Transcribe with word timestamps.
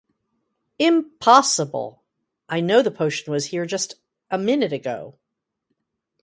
Impossible! 0.79 2.01
I 2.49 2.59
know 2.59 2.81
the 2.81 2.89
potion 2.89 3.31
was 3.31 3.45
here 3.45 3.67
just 3.67 3.97
a 4.31 4.37
minute 4.39 4.73
ago! 4.73 5.19